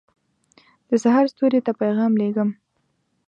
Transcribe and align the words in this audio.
دسحرستوري 0.89 1.59
ته 1.65 1.71
پیغام 1.81 2.11
لېږم 2.19 2.49